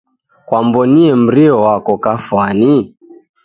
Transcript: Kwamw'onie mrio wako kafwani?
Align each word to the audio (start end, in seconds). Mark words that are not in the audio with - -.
Kwamw'onie 0.47 1.09
mrio 1.23 1.55
wako 1.63 1.93
kafwani? 2.03 2.73